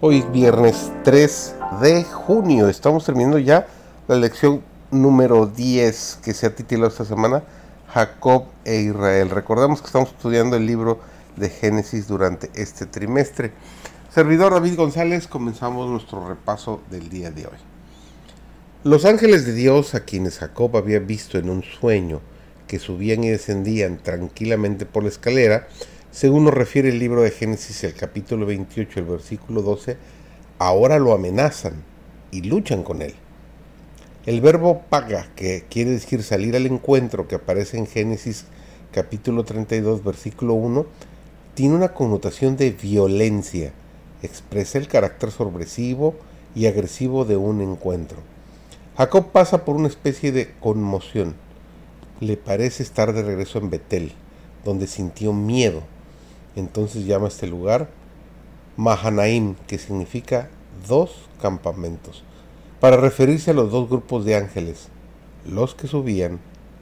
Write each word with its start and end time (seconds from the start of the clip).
Hoy 0.00 0.24
viernes 0.32 0.92
3 1.02 1.56
de 1.82 2.04
junio. 2.04 2.68
Estamos 2.68 3.04
terminando 3.04 3.40
ya 3.40 3.66
la 4.06 4.14
lección 4.14 4.62
número 4.92 5.46
10 5.46 6.20
que 6.22 6.34
se 6.34 6.46
ha 6.46 6.54
titulado 6.54 6.86
esta 6.86 7.04
semana 7.04 7.42
Jacob 7.88 8.44
e 8.64 8.76
Israel. 8.76 9.28
Recordamos 9.28 9.80
que 9.80 9.86
estamos 9.86 10.10
estudiando 10.10 10.54
el 10.54 10.66
libro 10.66 11.00
de 11.34 11.50
Génesis 11.50 12.06
durante 12.06 12.48
este 12.54 12.86
trimestre. 12.86 13.50
Servidor 14.14 14.52
David 14.52 14.76
González, 14.76 15.26
comenzamos 15.26 15.90
nuestro 15.90 16.28
repaso 16.28 16.80
del 16.92 17.08
día 17.08 17.32
de 17.32 17.46
hoy. 17.46 17.58
Los 18.84 19.04
ángeles 19.04 19.46
de 19.46 19.52
Dios 19.52 19.96
a 19.96 20.04
quienes 20.04 20.38
Jacob 20.38 20.76
había 20.76 21.00
visto 21.00 21.38
en 21.38 21.50
un 21.50 21.64
sueño 21.64 22.20
que 22.68 22.78
subían 22.78 23.24
y 23.24 23.30
descendían 23.30 23.98
tranquilamente 23.98 24.86
por 24.86 25.02
la 25.02 25.08
escalera, 25.08 25.66
según 26.10 26.44
nos 26.44 26.54
refiere 26.54 26.88
el 26.88 26.98
libro 26.98 27.22
de 27.22 27.30
Génesis, 27.30 27.84
el 27.84 27.94
capítulo 27.94 28.46
28, 28.46 29.00
el 29.00 29.06
versículo 29.06 29.60
12, 29.60 29.98
ahora 30.58 30.98
lo 30.98 31.12
amenazan 31.12 31.84
y 32.30 32.42
luchan 32.42 32.82
con 32.82 33.02
él. 33.02 33.14
El 34.24 34.40
verbo 34.40 34.82
paga, 34.88 35.28
que 35.36 35.64
quiere 35.68 35.90
decir 35.90 36.22
salir 36.22 36.56
al 36.56 36.66
encuentro, 36.66 37.28
que 37.28 37.34
aparece 37.34 37.76
en 37.76 37.86
Génesis 37.86 38.46
capítulo 38.90 39.44
32, 39.44 40.02
versículo 40.02 40.54
1, 40.54 40.86
tiene 41.54 41.74
una 41.74 41.92
connotación 41.92 42.56
de 42.56 42.70
violencia, 42.70 43.72
expresa 44.22 44.78
el 44.78 44.88
carácter 44.88 45.30
sorpresivo 45.30 46.14
y 46.54 46.66
agresivo 46.66 47.26
de 47.26 47.36
un 47.36 47.60
encuentro. 47.60 48.16
Jacob 48.96 49.30
pasa 49.30 49.64
por 49.64 49.76
una 49.76 49.88
especie 49.88 50.32
de 50.32 50.54
conmoción. 50.58 51.36
Le 52.20 52.36
parece 52.36 52.82
estar 52.82 53.12
de 53.12 53.22
regreso 53.22 53.58
en 53.58 53.70
Betel, 53.70 54.12
donde 54.64 54.86
sintió 54.86 55.32
miedo 55.32 55.82
entonces 56.58 57.06
llama 57.06 57.28
este 57.28 57.46
lugar 57.46 57.88
Mahanaim, 58.76 59.54
que 59.66 59.78
significa 59.78 60.50
dos 60.86 61.28
campamentos, 61.40 62.22
para 62.80 62.96
referirse 62.96 63.50
a 63.50 63.54
los 63.54 63.70
dos 63.70 63.88
grupos 63.88 64.24
de 64.24 64.36
ángeles, 64.36 64.88
los 65.44 65.74
que 65.74 65.88
subían 65.88 66.38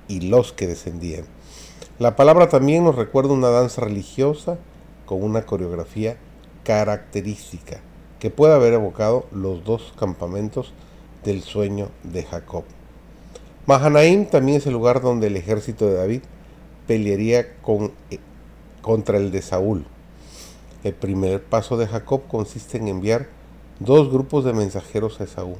y 0.08 0.20
los 0.20 0.52
que 0.52 0.66
descendían. 0.66 1.24
La 1.98 2.16
palabra 2.16 2.48
también 2.48 2.84
nos 2.84 2.96
recuerda 2.96 3.32
una 3.32 3.48
danza 3.48 3.80
religiosa 3.80 4.58
con 5.06 5.22
una 5.22 5.46
coreografía 5.46 6.18
característica 6.64 7.80
que 8.18 8.30
puede 8.30 8.54
haber 8.54 8.74
evocado 8.74 9.26
los 9.32 9.64
dos 9.64 9.94
campamentos 9.98 10.72
del 11.24 11.42
sueño 11.42 11.88
de 12.02 12.24
Jacob. 12.24 12.64
Mahanaim 13.66 14.26
también 14.26 14.58
es 14.58 14.66
el 14.66 14.74
lugar 14.74 15.00
donde 15.00 15.28
el 15.28 15.36
ejército 15.36 15.86
de 15.86 15.94
David 15.94 16.22
pelearía 16.86 17.56
con 17.62 17.92
contra 18.86 19.16
el 19.16 19.32
de 19.32 19.42
Saúl. 19.42 19.84
El 20.84 20.94
primer 20.94 21.42
paso 21.42 21.76
de 21.76 21.88
Jacob 21.88 22.28
consiste 22.28 22.78
en 22.78 22.86
enviar 22.86 23.26
dos 23.80 24.12
grupos 24.12 24.44
de 24.44 24.52
mensajeros 24.52 25.20
a 25.20 25.24
Esaú. 25.24 25.56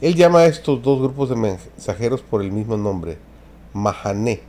Él 0.00 0.16
llama 0.16 0.40
a 0.40 0.46
estos 0.46 0.82
dos 0.82 1.00
grupos 1.00 1.28
de 1.28 1.36
mensajeros 1.36 2.22
por 2.22 2.42
el 2.42 2.50
mismo 2.50 2.76
nombre, 2.76 3.18
Mahané, 3.72 4.40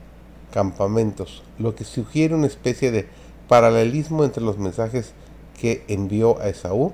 campamentos, 0.50 1.44
lo 1.60 1.76
que 1.76 1.84
sugiere 1.84 2.34
una 2.34 2.48
especie 2.48 2.90
de 2.90 3.06
paralelismo 3.46 4.24
entre 4.24 4.42
los 4.42 4.58
mensajes 4.58 5.12
que 5.60 5.84
envió 5.86 6.40
a 6.40 6.48
Esaú 6.48 6.92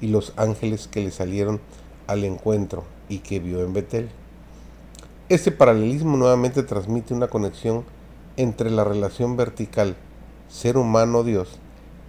y 0.00 0.06
los 0.06 0.32
ángeles 0.36 0.88
que 0.88 1.02
le 1.02 1.10
salieron 1.10 1.60
al 2.06 2.24
encuentro 2.24 2.84
y 3.10 3.18
que 3.18 3.40
vio 3.40 3.62
en 3.62 3.74
Betel. 3.74 4.08
Este 5.28 5.52
paralelismo 5.52 6.16
nuevamente 6.16 6.62
transmite 6.62 7.12
una 7.12 7.28
conexión 7.28 7.84
entre 8.38 8.70
la 8.70 8.84
relación 8.84 9.36
vertical 9.36 9.96
ser 10.50 10.76
humano-Dios 10.76 11.48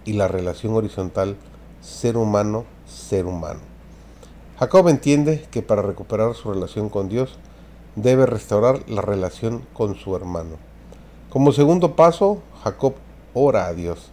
y 0.04 0.14
la 0.14 0.28
relación 0.28 0.74
horizontal 0.74 1.36
ser 1.80 2.16
humano-ser 2.16 3.26
humano. 3.26 3.60
Jacob 4.58 4.88
entiende 4.88 5.46
que 5.50 5.62
para 5.62 5.82
recuperar 5.82 6.34
su 6.34 6.52
relación 6.52 6.88
con 6.88 7.08
Dios 7.08 7.38
debe 7.96 8.26
restaurar 8.26 8.88
la 8.88 9.00
relación 9.00 9.64
con 9.72 9.94
su 9.94 10.16
hermano. 10.16 10.56
Como 11.30 11.52
segundo 11.52 11.94
paso, 11.94 12.42
Jacob 12.62 12.94
ora 13.32 13.66
a 13.66 13.74
Dios. 13.74 14.10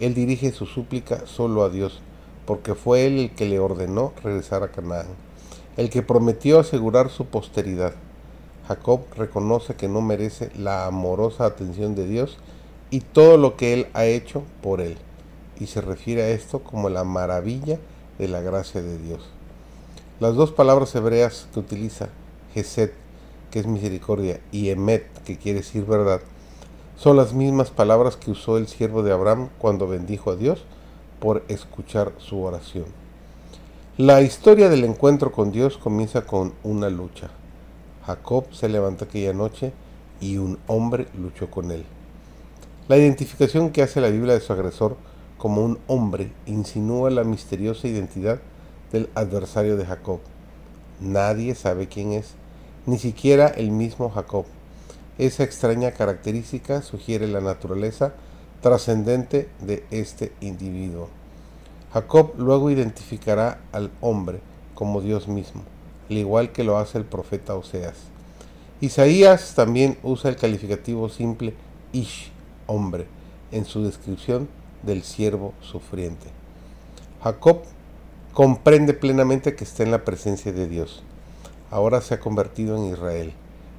Él 0.00 0.14
dirige 0.14 0.52
su 0.52 0.66
súplica 0.66 1.26
solo 1.26 1.64
a 1.64 1.68
Dios, 1.68 2.00
porque 2.46 2.74
fue 2.74 3.06
él 3.06 3.18
el 3.18 3.34
que 3.34 3.46
le 3.46 3.58
ordenó 3.58 4.12
regresar 4.22 4.62
a 4.62 4.68
Canaán, 4.68 5.06
el 5.76 5.90
que 5.90 6.02
prometió 6.02 6.60
asegurar 6.60 7.10
su 7.10 7.26
posteridad. 7.26 7.94
Jacob 8.68 9.00
reconoce 9.16 9.74
que 9.74 9.88
no 9.88 10.00
merece 10.00 10.50
la 10.56 10.86
amorosa 10.86 11.46
atención 11.46 11.94
de 11.94 12.06
Dios 12.06 12.38
y 12.92 13.00
todo 13.00 13.38
lo 13.38 13.56
que 13.56 13.72
Él 13.72 13.86
ha 13.94 14.04
hecho 14.04 14.42
por 14.62 14.82
Él. 14.82 14.98
Y 15.58 15.66
se 15.66 15.80
refiere 15.80 16.22
a 16.22 16.28
esto 16.28 16.62
como 16.62 16.90
la 16.90 17.04
maravilla 17.04 17.78
de 18.18 18.28
la 18.28 18.42
gracia 18.42 18.82
de 18.82 18.98
Dios. 18.98 19.30
Las 20.20 20.34
dos 20.34 20.52
palabras 20.52 20.94
hebreas 20.94 21.48
que 21.52 21.60
utiliza, 21.60 22.10
Geset, 22.52 22.92
que 23.50 23.60
es 23.60 23.66
misericordia, 23.66 24.40
y 24.52 24.68
Emet, 24.68 25.06
que 25.24 25.38
quiere 25.38 25.60
decir 25.60 25.86
verdad, 25.86 26.20
son 26.96 27.16
las 27.16 27.32
mismas 27.32 27.70
palabras 27.70 28.16
que 28.16 28.30
usó 28.30 28.58
el 28.58 28.68
siervo 28.68 29.02
de 29.02 29.12
Abraham 29.12 29.48
cuando 29.58 29.88
bendijo 29.88 30.30
a 30.30 30.36
Dios 30.36 30.62
por 31.18 31.42
escuchar 31.48 32.12
su 32.18 32.42
oración. 32.42 32.84
La 33.96 34.20
historia 34.20 34.68
del 34.68 34.84
encuentro 34.84 35.32
con 35.32 35.50
Dios 35.50 35.78
comienza 35.78 36.26
con 36.26 36.52
una 36.62 36.90
lucha. 36.90 37.30
Jacob 38.06 38.52
se 38.52 38.68
levantó 38.68 39.06
aquella 39.06 39.32
noche 39.32 39.72
y 40.20 40.36
un 40.36 40.58
hombre 40.66 41.08
luchó 41.16 41.50
con 41.50 41.70
él. 41.70 41.86
La 42.88 42.96
identificación 42.96 43.70
que 43.70 43.82
hace 43.82 44.00
la 44.00 44.08
Biblia 44.08 44.34
de 44.34 44.40
su 44.40 44.52
agresor 44.52 44.96
como 45.38 45.62
un 45.62 45.78
hombre 45.86 46.32
insinúa 46.46 47.10
la 47.10 47.22
misteriosa 47.22 47.86
identidad 47.86 48.40
del 48.90 49.08
adversario 49.14 49.76
de 49.76 49.86
Jacob. 49.86 50.18
Nadie 51.00 51.54
sabe 51.54 51.86
quién 51.86 52.12
es, 52.12 52.32
ni 52.86 52.98
siquiera 52.98 53.46
el 53.46 53.70
mismo 53.70 54.10
Jacob. 54.10 54.46
Esa 55.16 55.44
extraña 55.44 55.92
característica 55.92 56.82
sugiere 56.82 57.28
la 57.28 57.40
naturaleza 57.40 58.14
trascendente 58.62 59.48
de 59.60 59.84
este 59.92 60.32
individuo. 60.40 61.08
Jacob 61.92 62.32
luego 62.36 62.68
identificará 62.68 63.60
al 63.70 63.92
hombre 64.00 64.40
como 64.74 65.00
Dios 65.00 65.28
mismo, 65.28 65.62
al 66.10 66.18
igual 66.18 66.50
que 66.50 66.64
lo 66.64 66.78
hace 66.78 66.98
el 66.98 67.04
profeta 67.04 67.54
Oseas. 67.54 67.94
Isaías 68.80 69.54
también 69.54 69.98
usa 70.02 70.30
el 70.30 70.36
calificativo 70.36 71.08
simple 71.08 71.54
Ish 71.92 72.31
hombre 72.66 73.06
en 73.50 73.64
su 73.64 73.84
descripción 73.84 74.48
del 74.82 75.02
siervo 75.02 75.54
sufriente. 75.60 76.28
Jacob 77.22 77.62
comprende 78.32 78.94
plenamente 78.94 79.54
que 79.54 79.64
está 79.64 79.82
en 79.82 79.90
la 79.90 80.04
presencia 80.04 80.52
de 80.52 80.68
Dios. 80.68 81.02
Ahora 81.70 82.00
se 82.00 82.14
ha 82.14 82.20
convertido 82.20 82.76
en 82.76 82.92
Israel, 82.92 83.32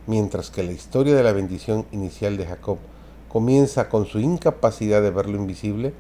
mientras 0.08 0.50
que 0.50 0.64
la 0.64 0.72
historia 0.72 1.16
de 1.16 1.24
la 1.24 1.34
bendición 1.34 1.86
inicial 1.92 2.38
de 2.38 2.46
Jacob 2.46 2.78
comienza 3.30 3.90
con 3.90 4.06
su 4.06 4.20
incapacidad 4.20 5.02
de 5.02 5.12
ver 5.12 5.28
lo 5.28 5.38
invisible, 5.38 5.94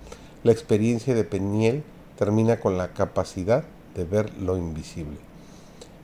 la 0.44 0.51
experiencia 0.51 1.15
de 1.15 1.23
Peniel 1.23 1.83
termina 2.17 2.59
con 2.59 2.77
la 2.77 2.94
capacidad 2.94 3.63
de 3.95 4.03
ver 4.03 4.31
lo 4.38 4.57
invisible. 4.57 5.17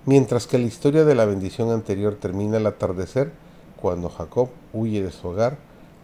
Mientras 0.06 0.48
que 0.48 0.58
la 0.58 0.66
historia 0.66 1.06
de 1.06 1.16
la 1.16 1.26
bendición 1.26 1.72
anterior 1.72 2.16
termina 2.16 2.58
al 2.58 2.66
atardecer, 2.66 3.32
cuando 3.80 4.10
Jacob 4.10 4.50
huye 4.74 5.04
de 5.04 5.12
su 5.12 5.28
hogar 5.28 5.58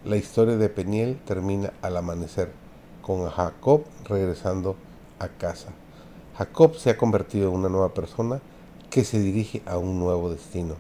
la 0.06 0.18
historia 0.18 0.56
de 0.56 0.70
Peniel 0.70 1.18
termina 1.26 1.74
al 1.82 1.98
amanecer, 1.98 2.52
con 3.02 3.28
Jacob 3.28 3.86
regresando 4.08 4.76
a 5.18 5.30
casa. 5.30 5.70
Jacob 6.38 6.76
se 6.76 6.92
ha 6.92 6.98
convertido 6.98 7.50
en 7.50 7.56
una 7.56 7.70
nueva 7.70 7.96
persona 7.96 8.40
que 8.92 9.04
se 9.04 9.20
dirige 9.20 9.64
a 9.66 9.80
un 9.80 9.98
nuevo 9.98 10.30
destino. 10.30 10.76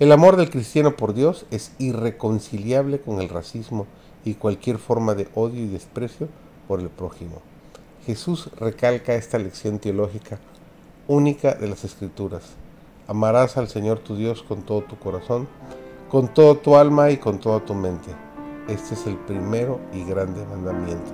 El 0.00 0.10
amor 0.10 0.36
del 0.36 0.50
cristiano 0.50 0.96
por 0.96 1.14
Dios 1.14 1.46
es 1.52 1.70
irreconciliable 1.78 3.00
con 3.00 3.20
el 3.20 3.28
racismo 3.28 3.86
y 4.24 4.34
cualquier 4.34 4.78
forma 4.78 5.14
de 5.14 5.28
odio 5.36 5.62
y 5.62 5.68
desprecio 5.68 6.26
por 6.66 6.80
el 6.80 6.88
prójimo. 6.88 7.42
Jesús 8.06 8.50
recalca 8.58 9.14
esta 9.14 9.38
lección 9.38 9.78
teológica 9.78 10.40
única 11.06 11.54
de 11.54 11.68
las 11.68 11.84
Escrituras. 11.84 12.42
Amarás 13.06 13.56
al 13.56 13.68
Señor 13.68 14.00
tu 14.00 14.16
Dios 14.16 14.42
con 14.42 14.62
todo 14.62 14.82
tu 14.82 14.98
corazón, 14.98 15.46
con 16.10 16.34
toda 16.34 16.60
tu 16.60 16.74
alma 16.74 17.10
y 17.10 17.18
con 17.18 17.38
toda 17.38 17.64
tu 17.64 17.74
mente 17.74 18.10
este 18.68 18.94
es 18.94 19.06
el 19.06 19.16
primero 19.16 19.80
y 19.92 20.04
grande 20.04 20.44
mandamiento. 20.46 21.12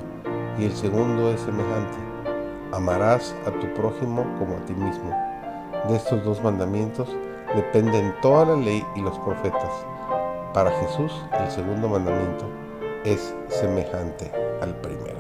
Y 0.59 0.65
el 0.65 0.73
segundo 0.75 1.31
es 1.31 1.41
semejante. 1.41 1.99
Amarás 2.73 3.35
a 3.47 3.51
tu 3.51 3.73
prójimo 3.75 4.25
como 4.39 4.57
a 4.57 4.67
ti 4.67 4.75
mismo. 4.75 5.11
De 5.89 5.97
estos 5.97 6.23
dos 6.25 6.43
mandamientos 6.43 7.09
dependen 7.55 8.15
toda 8.21 8.45
la 8.45 8.57
ley 8.57 8.85
y 8.95 9.01
los 9.01 9.19
profetas. 9.21 9.73
Para 10.53 10.71
Jesús 10.81 11.13
el 11.41 11.51
segundo 11.51 11.89
mandamiento 11.89 12.47
es 13.05 13.35
semejante 13.49 14.31
al 14.61 14.75
primero. 14.81 15.18